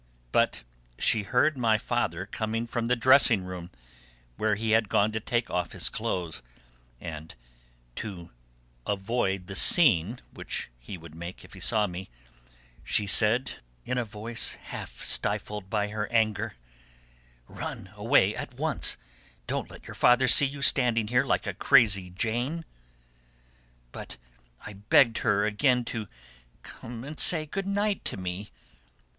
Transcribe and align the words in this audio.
But 0.31 0.63
she 0.97 1.21
heard 1.21 1.59
my 1.59 1.77
father 1.77 2.25
coming 2.25 2.65
from 2.65 2.87
the 2.87 2.95
dressing 2.95 3.43
room, 3.43 3.69
where 4.35 4.55
he 4.55 4.71
had 4.71 4.89
gone 4.89 5.11
to 5.11 5.19
take 5.19 5.51
off 5.51 5.73
his 5.73 5.89
clothes, 5.89 6.41
and, 6.99 7.35
to 7.97 8.31
avoid 8.87 9.45
the 9.45 9.53
'scene' 9.53 10.19
which 10.33 10.71
he 10.79 10.97
would 10.97 11.13
make 11.13 11.45
if 11.45 11.53
he 11.53 11.59
saw 11.59 11.85
me, 11.85 12.09
she 12.83 13.05
said, 13.05 13.61
in 13.85 13.99
a 13.99 14.03
voice 14.03 14.55
half 14.55 14.99
stifled 15.03 15.69
by 15.69 15.89
her 15.89 16.11
anger: 16.11 16.55
"Run 17.47 17.91
away 17.93 18.35
at 18.35 18.55
once. 18.55 18.97
Don't 19.45 19.69
let 19.69 19.85
your 19.85 19.93
father 19.93 20.27
see 20.27 20.47
you 20.47 20.63
standing 20.63 21.05
there 21.05 21.23
like 21.27 21.45
a 21.45 21.53
crazy 21.53 22.09
jane!" 22.09 22.65
But 23.91 24.17
I 24.65 24.73
begged 24.73 25.19
her 25.19 25.45
again 25.45 25.85
to 25.93 26.07
"Come 26.63 27.03
and 27.03 27.19
say 27.19 27.45
good 27.45 27.67
night 27.67 28.03
to 28.05 28.17
me!" 28.17 28.49